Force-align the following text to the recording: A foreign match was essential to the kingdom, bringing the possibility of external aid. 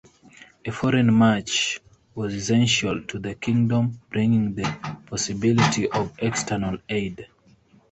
A 0.65 0.71
foreign 0.71 1.15
match 1.15 1.79
was 2.15 2.33
essential 2.33 3.03
to 3.03 3.19
the 3.19 3.35
kingdom, 3.35 4.01
bringing 4.09 4.55
the 4.55 4.63
possibility 5.05 5.87
of 5.91 6.11
external 6.17 6.79
aid. 6.89 7.27